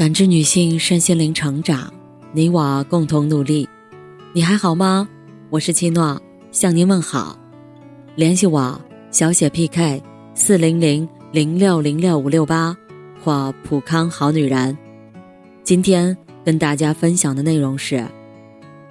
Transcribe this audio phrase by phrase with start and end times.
[0.00, 1.92] 感知女性身心灵成长，
[2.32, 3.68] 你我共同努力。
[4.32, 5.06] 你还好吗？
[5.50, 6.18] 我是七诺，
[6.50, 7.38] 向您问好。
[8.14, 10.02] 联系我小写 PK
[10.34, 12.74] 四零零零六零六五六八
[13.22, 14.74] 或普康好女人。
[15.62, 18.02] 今天跟大家分享的内容是，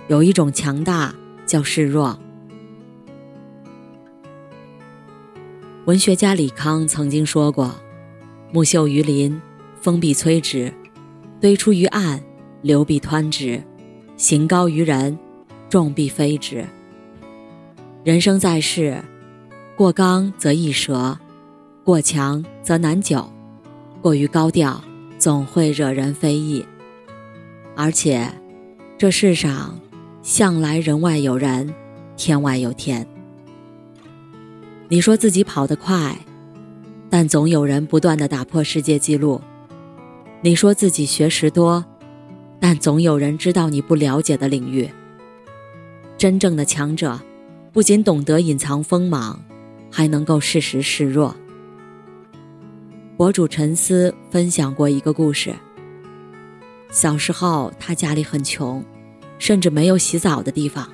[0.09, 1.11] 有一种强大
[1.43, 2.19] 叫示弱。
[5.85, 7.73] 文学家李康曾经说过
[8.53, 9.41] ：“木秀于林，
[9.81, 10.71] 风必摧之。”
[11.41, 12.21] 堆出于岸，
[12.61, 13.61] 流必湍之；
[14.17, 15.17] 行高于人，
[15.69, 16.65] 众必非之。
[18.03, 19.01] 人生在世，
[19.77, 21.17] 过刚则易折，
[21.85, 23.31] 过强则难久，
[24.01, 24.83] 过于高调
[25.17, 26.65] 总会惹人非议。
[27.73, 28.29] 而且，
[28.97, 29.79] 这世上
[30.21, 31.73] 向来人外有人，
[32.17, 33.07] 天外有天。
[34.89, 36.17] 你说自己跑得快，
[37.09, 39.39] 但总有人不断的打破世界纪录。
[40.41, 41.83] 你说自己学识多，
[42.61, 44.89] 但总有人知道你不了解的领域。
[46.17, 47.19] 真正的强者，
[47.73, 49.37] 不仅懂得隐藏锋芒，
[49.91, 51.35] 还能够适时示弱。
[53.17, 55.53] 博主陈思分享过一个故事。
[56.89, 58.81] 小时候，他家里很穷，
[59.39, 60.87] 甚至没有洗澡的地方。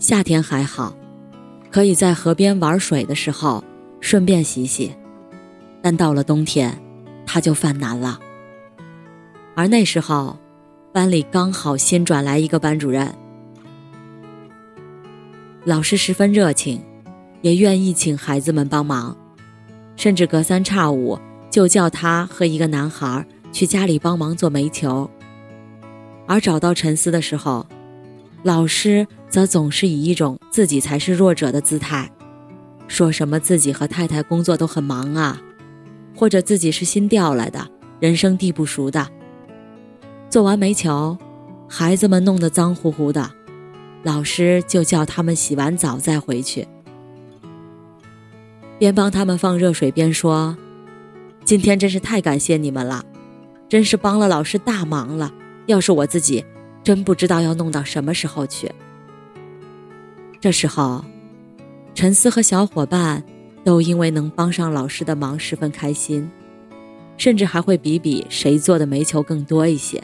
[0.00, 0.92] 夏天还好，
[1.70, 3.62] 可以在河边玩水的时候
[4.00, 4.92] 顺便洗洗，
[5.80, 6.76] 但到了冬天，
[7.24, 8.18] 他就犯难了。
[9.60, 10.38] 而那时候，
[10.90, 13.14] 班里刚好新转来一个班主任，
[15.66, 16.82] 老师十分热情，
[17.42, 19.14] 也愿意请孩子们帮忙，
[19.96, 25.10] 甚至隔三差五就叫他和一个男孩去家里帮忙做煤球。
[26.26, 27.66] 而找到陈思的时候，
[28.42, 32.10] 老师则总是以一种自己才是弱者的姿态，
[32.88, 35.38] 说什么自己和太太工作都很忙啊，
[36.16, 37.68] 或者自己是新调来的，
[38.00, 39.06] 人生地不熟的。
[40.30, 41.18] 做完煤球，
[41.68, 43.28] 孩子们弄得脏乎乎的，
[44.04, 46.68] 老师就叫他们洗完澡再回去。
[48.78, 50.56] 边帮他们放热水边说
[51.44, 53.04] ：“今天真是太感谢你们了，
[53.68, 55.34] 真是帮了老师大忙了。
[55.66, 56.44] 要是我自己，
[56.84, 58.70] 真不知道要弄到什么时候去。”
[60.40, 61.04] 这时候，
[61.92, 63.24] 陈思和小伙伴
[63.64, 66.30] 都因为能帮上老师的忙十分开心，
[67.16, 70.00] 甚至还会比比谁做的煤球更多一些。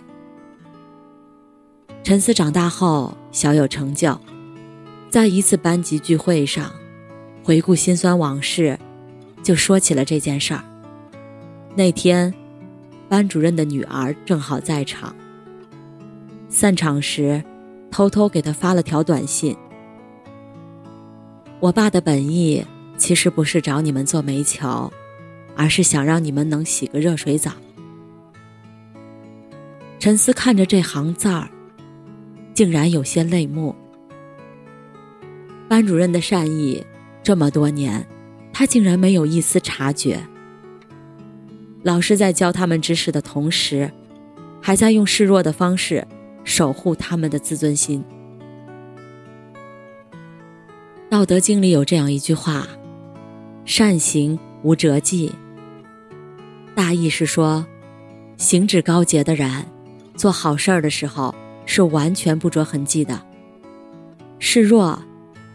[2.06, 4.16] 陈思长大后小有成就，
[5.10, 6.70] 在一次班级聚会上，
[7.42, 8.78] 回顾辛酸往事，
[9.42, 10.62] 就说起了这件事儿。
[11.74, 12.32] 那天，
[13.08, 15.12] 班主任的女儿正好在场。
[16.48, 17.42] 散场时，
[17.90, 19.56] 偷偷给他发了条短信
[21.58, 22.64] ：“我爸的本意
[22.96, 24.92] 其实不是找你们做煤球，
[25.56, 27.50] 而是想让你们能洗个热水澡。”
[29.98, 31.50] 陈思看着这行字儿。
[32.56, 33.76] 竟然有些泪目。
[35.68, 36.82] 班主任的善意，
[37.22, 38.04] 这么多年，
[38.50, 40.18] 他竟然没有一丝察觉。
[41.82, 43.92] 老师在教他们知识的同时，
[44.62, 46.08] 还在用示弱的方式
[46.44, 48.02] 守护他们的自尊心。
[51.10, 52.66] 《道德经》里有这样一句话
[53.66, 55.30] ：“善行无辙迹。”
[56.74, 57.66] 大意是说，
[58.38, 59.66] 行止高洁的人，
[60.16, 61.34] 做好事儿的时候。
[61.66, 63.20] 是完全不着痕迹的。
[64.38, 64.98] 示弱，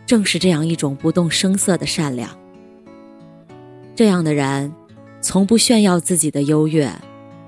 [0.06, 2.30] 正是这样一种不动声色的善良。
[3.96, 4.72] 这样的人，
[5.22, 6.92] 从不炫耀自己的优越，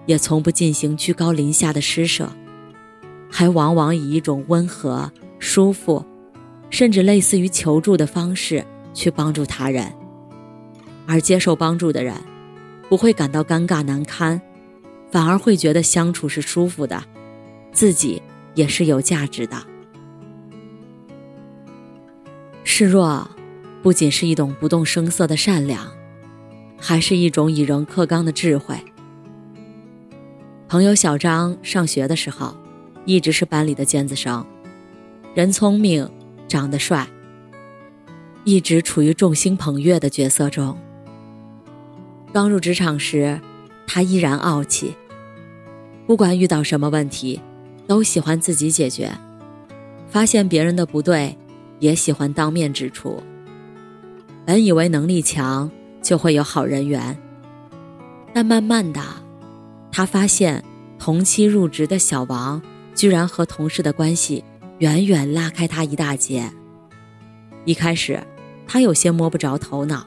[0.06, 2.32] 也从不进行居高临下的施舍，
[3.30, 6.06] 还往往以一种温和、舒服，
[6.70, 8.64] 甚至类似于求助的方式
[8.94, 9.92] 去帮助他人。
[11.06, 12.16] 而接受帮助的人，
[12.88, 14.40] 不会感到尴尬难堪，
[15.12, 17.04] 反而会觉得相处是舒服的，
[17.72, 18.22] 自己。
[18.56, 19.58] 也是有价值的。
[22.64, 23.30] 示弱，
[23.82, 25.92] 不仅是一种不动声色的善良，
[26.80, 28.76] 还是一种以人克刚的智慧。
[30.68, 32.56] 朋友小张上学的时候，
[33.06, 34.44] 一直是班里的尖子生，
[35.36, 36.10] 人聪明，
[36.48, 37.08] 长得帅，
[38.44, 40.76] 一直处于众星捧月的角色中。
[42.34, 43.40] 刚入职场时，
[43.86, 44.96] 他依然傲气，
[46.08, 47.40] 不管遇到什么问题。
[47.88, 49.12] 都喜欢自己解决，
[50.08, 51.38] 发现别人的不对，
[51.80, 53.22] 也喜欢当面指出。
[54.46, 55.70] 本以为能力强
[56.02, 57.18] 就会有好人缘，
[58.34, 59.02] 但慢慢的，
[59.92, 60.64] 他发现
[61.00, 62.62] 同期入职的小王
[62.94, 64.44] 居然和同事的关系
[64.80, 66.52] 远远拉开他一大截。
[67.66, 68.22] 一开始，
[68.68, 70.06] 他有些摸不着头脑，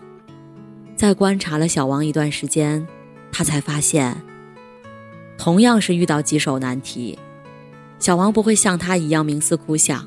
[0.94, 2.86] 在观察了小王一段时间，
[3.32, 4.22] 他才发现，
[5.38, 7.18] 同样是遇到棘手难题，
[7.98, 10.06] 小王不会像他一样冥思苦想，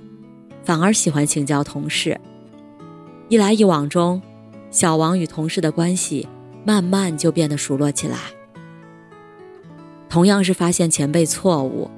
[0.63, 2.19] 反而喜欢请教同事。
[3.27, 4.21] 一来一往中，
[4.71, 6.27] 小王与同事的关系
[6.65, 8.17] 慢慢就变得熟络起来。
[10.07, 11.89] 同样是发现前辈错误，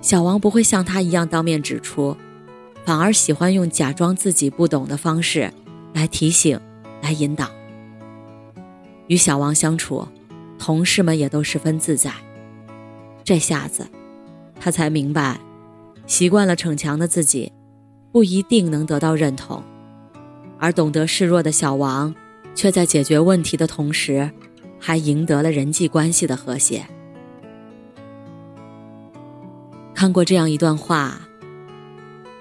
[0.00, 2.16] 小王不会像他一样当面指出，
[2.84, 5.52] 反而喜欢用假装自己不懂的方式
[5.94, 6.60] 来提醒、
[7.00, 7.50] 来引导。
[9.08, 10.06] 与小王相处，
[10.58, 12.12] 同事们也都十分自在。
[13.24, 13.86] 这下子，
[14.60, 15.38] 他才明白，
[16.06, 17.52] 习惯了逞强的自己，
[18.12, 19.62] 不一定能得到认同。
[20.58, 22.14] 而懂得示弱的小王，
[22.54, 24.28] 却在解决问题的同时，
[24.80, 26.84] 还赢得了人际关系的和谐。
[29.94, 31.20] 看过这样一段话：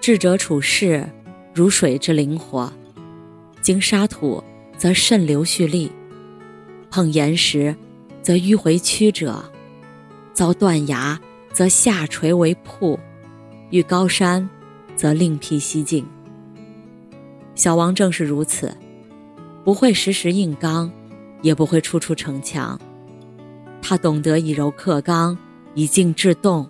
[0.01, 1.07] 智者处事
[1.53, 2.71] 如水之灵活，
[3.61, 4.43] 经沙土
[4.77, 5.91] 则渗流蓄力，
[6.89, 7.75] 碰岩石
[8.21, 9.43] 则迂回曲折，
[10.33, 11.19] 遭断崖
[11.57, 12.99] 则下垂为瀑，
[13.71, 14.47] 遇高山
[14.95, 16.05] 则另辟蹊径。
[17.55, 18.77] 小王正是如此，
[19.63, 20.91] 不会时时硬刚，
[21.41, 22.79] 也不会处处逞强。
[23.81, 25.35] 他懂得以柔克刚，
[25.73, 26.69] 以静制动，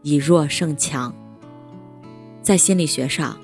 [0.00, 1.14] 以弱胜强。
[2.40, 3.38] 在心理学上，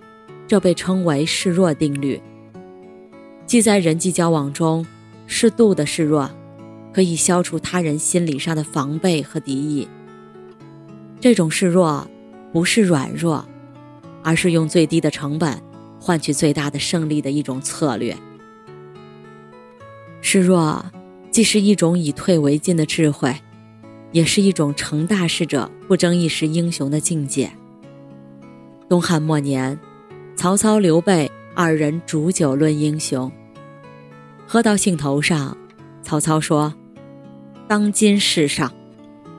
[0.47, 2.19] 这被称为示弱定律。
[3.45, 4.87] 即在人际交往中，
[5.27, 6.31] 适度的示弱，
[6.95, 9.87] 可以消除他人心理上的防备和敌意。
[11.21, 12.09] 这种示弱，
[12.53, 13.45] 不是软弱，
[14.23, 15.61] 而是用最低的成本。
[16.01, 18.17] 换取最大的胜利的一种策略。
[20.21, 20.85] 示弱，
[21.31, 23.35] 既是一种以退为进的智慧，
[24.13, 27.51] 也是一种成大事者不争一时英雄的境界。
[28.89, 29.79] 东汉末年，
[30.37, 33.31] 曹操、刘备二人煮酒论英雄，
[34.47, 35.59] 喝到兴头上，
[36.01, 36.73] 曹操说
[37.67, 38.73] ：“当今世上，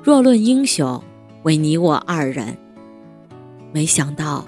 [0.04, 1.02] 若论英雄，
[1.44, 2.58] 为你我二人。”
[3.72, 4.46] 没想到，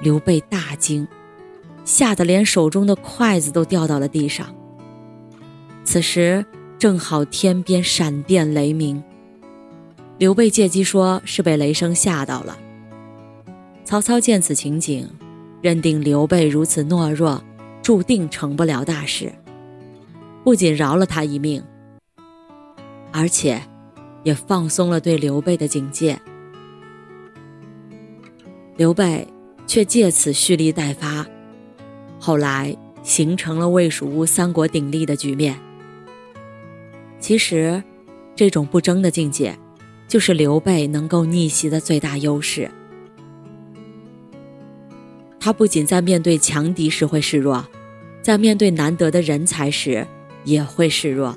[0.00, 1.06] 刘备大惊。
[1.84, 4.46] 吓得连手中的筷子都掉到了地上。
[5.82, 6.46] 此时
[6.78, 9.02] 正好天边闪电雷鸣，
[10.16, 12.56] 刘备借机说是被雷声吓到了。
[13.84, 15.08] 曹操见此情景，
[15.60, 17.42] 认定刘备如此懦弱，
[17.82, 19.32] 注定成不了大事，
[20.44, 21.60] 不仅饶了他一命，
[23.10, 23.60] 而且
[24.22, 26.20] 也放松了对刘备的警戒。
[28.76, 29.26] 刘备
[29.66, 31.26] 却借此蓄力待发。
[32.18, 35.58] 后来形成了魏、蜀、吴三国鼎立的局面。
[37.18, 37.82] 其实，
[38.34, 39.58] 这种不争的境界，
[40.08, 42.70] 就是刘备能够逆袭的最大优势。
[45.38, 47.66] 他不仅在面对强敌时会示弱，
[48.22, 50.06] 在面对难得的人才时
[50.44, 51.36] 也会示弱。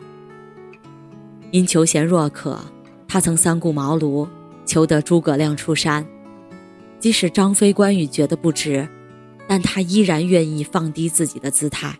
[1.49, 2.59] 因求贤若渴，
[3.15, 4.27] 他曾三顾茅庐
[4.65, 6.05] 求得诸葛亮出山，
[6.99, 8.85] 即使张飞、关羽觉得不值。
[9.47, 11.97] 但他依然愿意放低自己的姿态，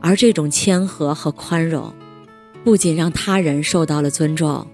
[0.00, 1.94] 而这种谦和和宽容，
[2.64, 4.66] 不仅让他人受到了尊重，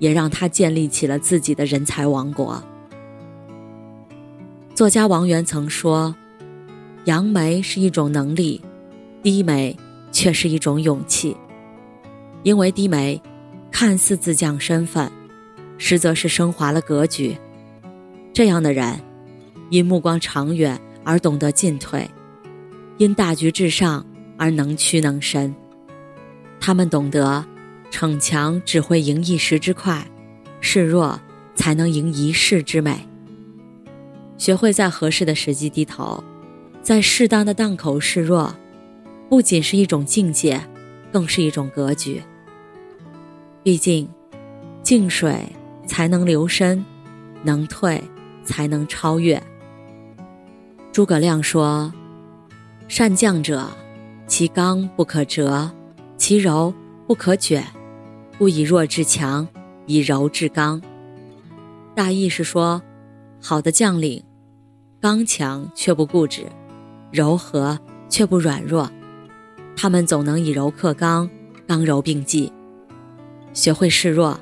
[0.00, 2.60] 也让他建立起了自己的人才王国。
[4.74, 6.12] 作家王源曾说
[7.06, 8.60] ：“扬眉是一种能力，
[9.22, 9.76] 低眉
[10.10, 11.36] 却是一种勇气。
[12.42, 13.22] 因为低眉，
[13.70, 15.10] 看似自降身份，
[15.78, 17.36] 实则是升华了格局。
[18.32, 19.00] 这样的人。”
[19.70, 22.10] 因目光长远而懂得进退，
[22.98, 24.04] 因大局至上
[24.36, 25.54] 而能屈能伸。
[26.58, 27.46] 他们懂得，
[27.88, 30.04] 逞强只会赢一时之快，
[30.60, 31.20] 示弱
[31.54, 33.06] 才能赢一世之美。
[34.36, 36.24] 学会在合适的时机低头，
[36.82, 38.52] 在适当的档口示弱，
[39.28, 40.60] 不仅是一种境界，
[41.12, 42.20] 更是一种格局。
[43.62, 44.08] 毕竟，
[44.82, 45.44] 静水
[45.86, 46.82] 才能流深，
[47.42, 48.02] 能退
[48.42, 49.40] 才能超越。
[50.92, 51.92] 诸葛亮说
[52.88, 53.68] ：“善将者，
[54.26, 55.70] 其刚不可折，
[56.16, 56.72] 其柔
[57.06, 57.62] 不可卷。
[58.38, 59.46] 不以弱制强，
[59.84, 60.80] 以柔制刚。”
[61.94, 62.80] 大意是说，
[63.42, 64.24] 好的将领，
[65.00, 66.46] 刚强却不固执，
[67.12, 68.90] 柔和却不软弱。
[69.76, 71.28] 他们总能以柔克刚，
[71.66, 72.50] 刚柔并济。
[73.52, 74.38] 学会示弱，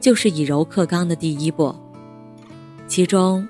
[0.00, 1.74] 就是以柔克刚的第一步。
[2.86, 3.46] 其中。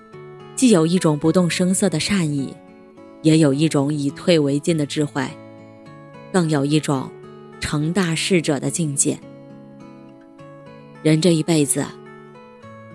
[0.57, 2.53] 既有一种不动声色的善意，
[3.23, 5.25] 也有一种以退为进的智慧，
[6.33, 7.09] 更有一种
[7.61, 9.17] 成大事者的境界。
[11.01, 11.87] 人这一辈子，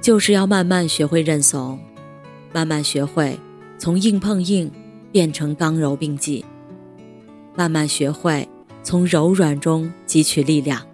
[0.02, 1.80] 就是要慢慢学会认怂，
[2.52, 3.40] 慢慢学会
[3.78, 4.70] 从硬碰硬
[5.10, 6.44] 变成刚柔并济，
[7.56, 8.46] 慢慢学会
[8.84, 10.86] 从柔软中汲取力量。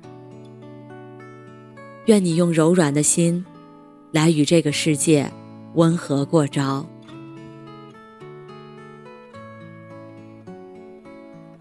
[2.10, 3.46] 愿你用柔软的心，
[4.12, 5.32] 来与这个世界
[5.76, 6.84] 温和过招。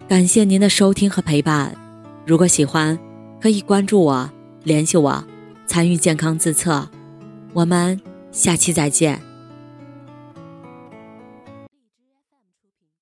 [0.07, 1.77] 感谢您的收听和陪伴，
[2.25, 2.97] 如果喜欢，
[3.39, 4.27] 可以关注我，
[4.63, 5.23] 联系我，
[5.67, 6.89] 参与健康自测。
[7.53, 8.01] 我们
[8.31, 9.28] 下期再见。